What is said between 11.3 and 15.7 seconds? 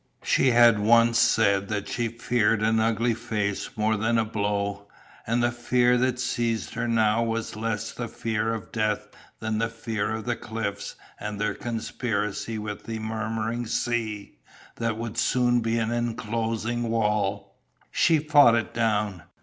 their conspiracy with the murmuring sea that would soon